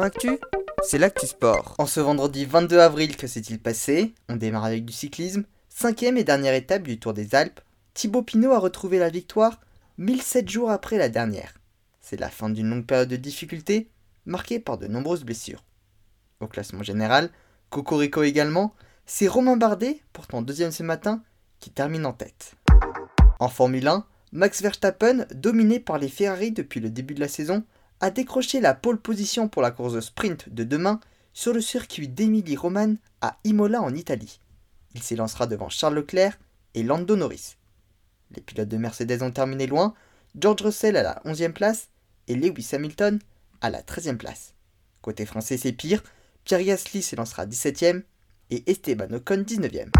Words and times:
Actu, 0.00 0.38
c'est 0.82 0.96
l'actu 0.96 1.26
sport. 1.26 1.74
En 1.76 1.84
ce 1.84 2.00
vendredi 2.00 2.46
22 2.46 2.78
avril, 2.78 3.14
que 3.14 3.26
s'est-il 3.26 3.60
passé? 3.60 4.14
On 4.30 4.36
démarre 4.36 4.64
avec 4.64 4.86
du 4.86 4.92
cyclisme. 4.92 5.44
Cinquième 5.68 6.16
et 6.16 6.24
dernière 6.24 6.54
étape 6.54 6.84
du 6.84 6.98
Tour 6.98 7.12
des 7.12 7.34
Alpes. 7.34 7.60
Thibaut 7.92 8.22
Pinot 8.22 8.52
a 8.52 8.58
retrouvé 8.58 8.98
la 8.98 9.10
victoire 9.10 9.60
1007 9.98 10.48
jours 10.48 10.70
après 10.70 10.96
la 10.96 11.10
dernière. 11.10 11.58
C'est 12.00 12.18
la 12.18 12.30
fin 12.30 12.48
d'une 12.48 12.70
longue 12.70 12.86
période 12.86 13.10
de 13.10 13.16
difficulté, 13.16 13.90
marquée 14.24 14.58
par 14.58 14.78
de 14.78 14.86
nombreuses 14.86 15.24
blessures. 15.24 15.62
Au 16.40 16.46
classement 16.46 16.82
général, 16.82 17.30
Cocorico 17.68 18.22
également, 18.22 18.74
c'est 19.04 19.28
Romain 19.28 19.58
Bardet, 19.58 20.00
pourtant 20.14 20.40
deuxième 20.40 20.72
ce 20.72 20.82
matin, 20.82 21.22
qui 21.60 21.68
termine 21.68 22.06
en 22.06 22.14
tête. 22.14 22.54
En 23.40 23.48
Formule 23.48 23.88
1, 23.88 24.06
Max 24.32 24.62
Verstappen, 24.62 25.26
dominé 25.34 25.80
par 25.80 25.98
les 25.98 26.08
Ferrari 26.08 26.50
depuis 26.50 26.80
le 26.80 26.88
début 26.88 27.14
de 27.14 27.20
la 27.20 27.28
saison, 27.28 27.64
a 28.02 28.10
décroché 28.10 28.60
la 28.60 28.74
pole 28.74 28.98
position 28.98 29.48
pour 29.48 29.62
la 29.62 29.70
course 29.70 29.94
de 29.94 30.00
sprint 30.00 30.48
de 30.48 30.64
demain 30.64 30.98
sur 31.32 31.54
le 31.54 31.60
circuit 31.60 32.08
d'Emilie 32.08 32.56
Roman 32.56 32.96
à 33.20 33.38
Imola 33.44 33.80
en 33.80 33.94
Italie. 33.94 34.40
Il 34.94 35.02
s'élancera 35.02 35.46
devant 35.46 35.68
Charles 35.68 35.94
Leclerc 35.94 36.38
et 36.74 36.82
Lando 36.82 37.14
Norris. 37.14 37.56
Les 38.34 38.42
pilotes 38.42 38.68
de 38.68 38.76
Mercedes 38.76 39.22
ont 39.22 39.30
terminé 39.30 39.68
loin, 39.68 39.94
George 40.36 40.62
Russell 40.62 40.96
à 40.96 41.04
la 41.04 41.22
11e 41.24 41.52
place 41.52 41.88
et 42.26 42.34
Lewis 42.34 42.70
Hamilton 42.72 43.20
à 43.60 43.70
la 43.70 43.82
13e 43.82 44.16
place. 44.16 44.54
Côté 45.00 45.24
français, 45.24 45.56
c'est 45.56 45.72
pire, 45.72 46.02
Pierre 46.44 46.64
Gasly 46.64 47.02
s'élancera 47.02 47.46
17e 47.46 48.02
et 48.50 48.68
Esteban 48.68 49.12
Ocon 49.12 49.44
19e. 49.46 49.90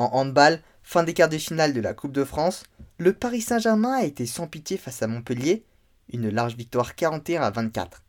En 0.00 0.10
handball, 0.12 0.60
fin 0.82 1.04
des 1.04 1.14
quarts 1.14 1.28
de 1.28 1.38
finale 1.38 1.72
de 1.72 1.80
la 1.80 1.94
Coupe 1.94 2.12
de 2.12 2.24
France, 2.24 2.64
le 2.98 3.12
Paris 3.12 3.42
Saint-Germain 3.42 3.94
a 3.94 4.04
été 4.04 4.26
sans 4.26 4.48
pitié 4.48 4.76
face 4.76 5.02
à 5.02 5.06
Montpellier 5.06 5.64
une 6.12 6.28
large 6.28 6.56
victoire 6.56 6.94
41 6.94 7.42
à 7.42 7.50
24. 7.50 8.02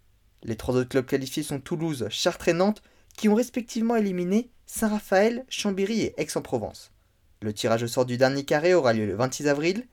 Les 0.44 0.56
trois 0.56 0.76
autres 0.76 0.90
clubs 0.90 1.06
qualifiés 1.06 1.44
sont 1.44 1.60
Toulouse, 1.60 2.08
Chartres 2.10 2.48
et 2.48 2.54
Nantes, 2.54 2.82
qui 3.18 3.28
ont 3.28 3.36
respectivement 3.36 3.96
éliminé 3.96 4.50
Saint-Raphaël, 4.66 5.46
Chambéry 5.50 6.02
et 6.02 6.22
Aix-en-Provence. 6.22 6.92
Le 7.42 7.54
tirage 7.54 7.84
au 7.84 7.88
sort 7.88 8.06
du 8.06 8.18
dernier 8.18 8.46
carré 8.46 8.74
aura 8.74 8.94
lieu 8.94 9.06
le 9.06 9.16
26 9.16 9.48
avril, 9.48 9.86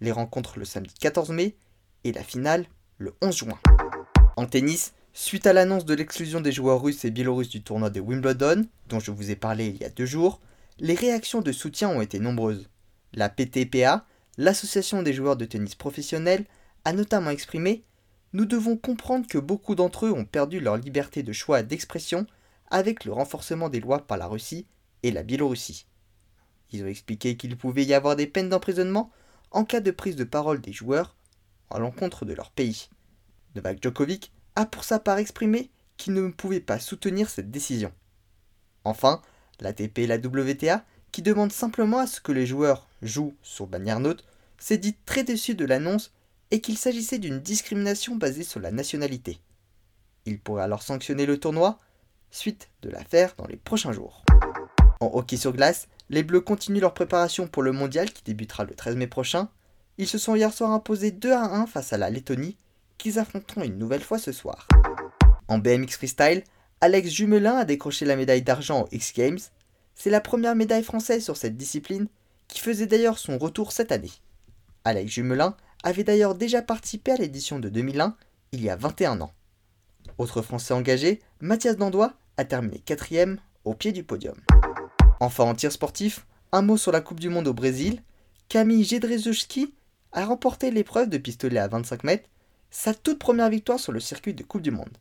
les 0.00 0.12
rencontres 0.12 0.58
le 0.58 0.64
samedi 0.64 0.94
14 1.00 1.30
mai 1.30 1.56
et 2.04 2.12
la 2.12 2.22
finale 2.22 2.66
le 2.98 3.14
11 3.22 3.36
juin. 3.36 3.58
En 4.36 4.46
tennis, 4.46 4.92
suite 5.12 5.46
à 5.46 5.52
l'annonce 5.52 5.84
de 5.84 5.94
l'exclusion 5.94 6.40
des 6.40 6.52
joueurs 6.52 6.82
russes 6.82 7.04
et 7.04 7.10
biélorusses 7.10 7.48
du 7.48 7.62
tournoi 7.62 7.90
de 7.90 8.00
Wimbledon, 8.00 8.66
dont 8.88 9.00
je 9.00 9.10
vous 9.10 9.30
ai 9.30 9.36
parlé 9.36 9.66
il 9.66 9.76
y 9.76 9.84
a 9.84 9.90
deux 9.90 10.06
jours, 10.06 10.40
les 10.78 10.94
réactions 10.94 11.42
de 11.42 11.52
soutien 11.52 11.88
ont 11.90 12.00
été 12.00 12.18
nombreuses. 12.18 12.68
La 13.12 13.28
PTPA, 13.28 14.06
l'association 14.38 15.02
des 15.02 15.12
joueurs 15.12 15.36
de 15.36 15.44
tennis 15.44 15.74
professionnels, 15.74 16.46
a 16.84 16.92
notamment 16.92 17.30
exprimé 17.30 17.84
Nous 18.32 18.44
devons 18.44 18.76
comprendre 18.76 19.26
que 19.26 19.38
beaucoup 19.38 19.74
d'entre 19.74 20.06
eux 20.06 20.12
ont 20.12 20.24
perdu 20.24 20.60
leur 20.60 20.76
liberté 20.76 21.22
de 21.22 21.32
choix 21.32 21.60
et 21.60 21.64
d'expression 21.64 22.26
avec 22.70 23.04
le 23.04 23.12
renforcement 23.12 23.68
des 23.68 23.80
lois 23.80 24.06
par 24.06 24.18
la 24.18 24.26
Russie 24.26 24.66
et 25.02 25.10
la 25.10 25.22
Biélorussie. 25.22 25.86
Ils 26.70 26.82
ont 26.82 26.88
expliqué 26.88 27.36
qu'il 27.36 27.56
pouvait 27.56 27.84
y 27.84 27.94
avoir 27.94 28.16
des 28.16 28.26
peines 28.26 28.48
d'emprisonnement 28.48 29.10
en 29.50 29.64
cas 29.64 29.80
de 29.80 29.90
prise 29.90 30.16
de 30.16 30.24
parole 30.24 30.60
des 30.60 30.72
joueurs 30.72 31.14
à 31.70 31.78
l'encontre 31.78 32.24
de 32.24 32.32
leur 32.32 32.50
pays. 32.50 32.88
Novak 33.54 33.82
Djokovic 33.82 34.32
a 34.56 34.66
pour 34.66 34.84
sa 34.84 34.98
part 34.98 35.18
exprimé 35.18 35.70
qu'il 35.96 36.14
ne 36.14 36.28
pouvait 36.28 36.60
pas 36.60 36.78
soutenir 36.78 37.28
cette 37.28 37.50
décision. 37.50 37.92
Enfin, 38.84 39.22
l'ATP 39.60 40.00
et 40.00 40.06
la 40.06 40.16
WTA, 40.16 40.84
qui 41.12 41.22
demandent 41.22 41.52
simplement 41.52 41.98
à 41.98 42.06
ce 42.06 42.20
que 42.20 42.32
les 42.32 42.46
joueurs 42.46 42.88
jouent 43.02 43.34
sur 43.42 43.66
bannière 43.66 44.00
neutre, 44.00 44.24
s'est 44.58 44.78
dit 44.78 44.96
très 45.04 45.24
déçu 45.24 45.54
de 45.54 45.64
l'annonce 45.64 46.12
et 46.52 46.60
qu'il 46.60 46.76
s'agissait 46.76 47.18
d'une 47.18 47.40
discrimination 47.40 48.14
basée 48.14 48.44
sur 48.44 48.60
la 48.60 48.70
nationalité. 48.70 49.40
Il 50.26 50.38
pourrait 50.38 50.62
alors 50.62 50.82
sanctionner 50.82 51.24
le 51.24 51.40
tournoi, 51.40 51.78
suite 52.30 52.68
de 52.82 52.90
l'affaire 52.90 53.34
dans 53.38 53.46
les 53.46 53.56
prochains 53.56 53.92
jours. 53.92 54.22
En 55.00 55.10
hockey 55.14 55.38
sur 55.38 55.54
glace, 55.54 55.88
les 56.10 56.22
Bleus 56.22 56.42
continuent 56.42 56.82
leur 56.82 56.92
préparation 56.92 57.48
pour 57.48 57.62
le 57.62 57.72
mondial 57.72 58.12
qui 58.12 58.22
débutera 58.22 58.64
le 58.64 58.74
13 58.74 58.96
mai 58.96 59.06
prochain. 59.06 59.48
Ils 59.96 60.06
se 60.06 60.18
sont 60.18 60.36
hier 60.36 60.52
soir 60.52 60.72
imposés 60.72 61.10
2 61.10 61.32
à 61.32 61.42
1 61.42 61.66
face 61.66 61.94
à 61.94 61.98
la 61.98 62.10
Lettonie, 62.10 62.58
qu'ils 62.98 63.18
affronteront 63.18 63.64
une 63.64 63.78
nouvelle 63.78 64.02
fois 64.02 64.18
ce 64.18 64.30
soir. 64.30 64.68
En 65.48 65.56
BMX 65.58 65.96
Freestyle, 65.96 66.44
Alex 66.82 67.08
Jumelin 67.08 67.56
a 67.56 67.64
décroché 67.64 68.04
la 68.04 68.14
médaille 68.14 68.42
d'argent 68.42 68.82
aux 68.82 68.88
X 68.92 69.14
Games. 69.14 69.40
C'est 69.94 70.10
la 70.10 70.20
première 70.20 70.54
médaille 70.54 70.84
française 70.84 71.24
sur 71.24 71.38
cette 71.38 71.56
discipline, 71.56 72.08
qui 72.46 72.60
faisait 72.60 72.86
d'ailleurs 72.86 73.18
son 73.18 73.38
retour 73.38 73.72
cette 73.72 73.90
année. 73.90 74.12
Alex 74.84 75.12
Jumelin 75.12 75.56
avait 75.82 76.04
d'ailleurs 76.04 76.34
déjà 76.34 76.62
participé 76.62 77.12
à 77.12 77.16
l'édition 77.16 77.58
de 77.58 77.68
2001, 77.68 78.16
il 78.52 78.62
y 78.62 78.70
a 78.70 78.76
21 78.76 79.20
ans. 79.20 79.32
Autre 80.18 80.42
Français 80.42 80.74
engagé, 80.74 81.20
Mathias 81.40 81.76
Dandois 81.76 82.14
a 82.36 82.44
terminé 82.44 82.78
quatrième 82.78 83.38
au 83.64 83.74
pied 83.74 83.92
du 83.92 84.04
podium. 84.04 84.36
Enfin 85.20 85.44
en 85.44 85.54
tir 85.54 85.72
sportif, 85.72 86.26
un 86.52 86.62
mot 86.62 86.76
sur 86.76 86.92
la 86.92 87.00
Coupe 87.00 87.20
du 87.20 87.28
Monde 87.28 87.48
au 87.48 87.54
Brésil. 87.54 88.02
Camille 88.48 88.84
Jedrzejewski 88.84 89.72
a 90.12 90.26
remporté 90.26 90.70
l'épreuve 90.70 91.08
de 91.08 91.18
pistolet 91.18 91.58
à 91.58 91.68
25 91.68 92.04
mètres, 92.04 92.28
sa 92.70 92.92
toute 92.94 93.18
première 93.18 93.48
victoire 93.48 93.80
sur 93.80 93.92
le 93.92 94.00
circuit 94.00 94.34
de 94.34 94.42
Coupe 94.42 94.62
du 94.62 94.70
Monde. 94.70 94.98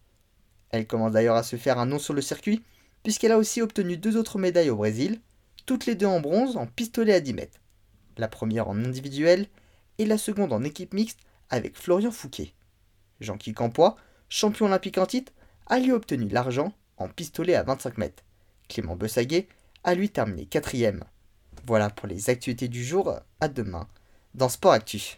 Elle 0.69 0.87
commence 0.87 1.11
d'ailleurs 1.11 1.35
à 1.35 1.43
se 1.43 1.57
faire 1.57 1.79
un 1.79 1.85
nom 1.85 1.99
sur 1.99 2.13
le 2.13 2.21
circuit, 2.21 2.63
puisqu'elle 3.03 3.33
a 3.33 3.37
aussi 3.37 3.61
obtenu 3.61 3.97
deux 3.97 4.15
autres 4.15 4.39
médailles 4.39 4.69
au 4.69 4.77
Brésil, 4.77 5.19
toutes 5.65 5.85
les 5.85 5.95
deux 5.95 6.05
en 6.05 6.21
bronze 6.21 6.55
en 6.55 6.65
pistolet 6.65 7.13
à 7.13 7.19
10 7.19 7.33
mètres. 7.33 7.59
La 8.17 8.27
première 8.27 8.69
en 8.69 8.77
individuel 8.77 9.47
et 9.97 10.05
la 10.05 10.17
seconde 10.17 10.53
en 10.53 10.63
équipe 10.63 10.93
mixte 10.93 11.19
avec 11.49 11.77
Florian 11.77 12.11
Fouquet. 12.11 12.53
Jean-Guy 13.19 13.53
Campois, 13.53 13.95
champion 14.29 14.65
olympique 14.67 14.97
en 14.97 15.05
titre, 15.05 15.33
a 15.67 15.79
lui 15.79 15.91
obtenu 15.91 16.27
l'argent 16.27 16.73
en 16.97 17.07
pistolet 17.07 17.55
à 17.55 17.63
25 17.63 17.97
mètres. 17.97 18.23
Clément 18.67 18.95
Bessaguet 18.95 19.47
a 19.83 19.93
lui 19.95 20.09
terminé 20.09 20.45
quatrième. 20.45 21.03
Voilà 21.65 21.89
pour 21.89 22.07
les 22.07 22.29
actualités 22.29 22.67
du 22.67 22.83
jour, 22.83 23.13
à 23.39 23.47
demain 23.47 23.87
dans 24.33 24.49
Sport 24.49 24.73
Actu. 24.73 25.01